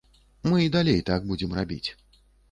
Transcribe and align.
Мы 0.51 0.61
і 0.61 0.69
далей 0.75 1.03
так 1.09 1.27
будзем 1.31 1.53
рабіць. 1.59 1.89